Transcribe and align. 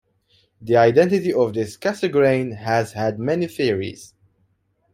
The 0.61 0.77
identity 0.77 1.31
of 1.31 1.53
this 1.53 1.77
"Cassegrain" 1.77 2.55
has 2.57 2.93
had 2.93 3.19
many 3.19 3.45
theories. 3.45 4.15